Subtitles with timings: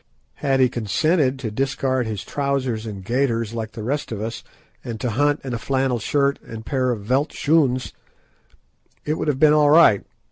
[0.41, 4.43] Had he consented to discard his trousers and gaiters like the rest of us,
[4.83, 7.93] and to hunt in a flannel shirt and a pair of veldt schoons,
[9.05, 10.03] it would have been all right.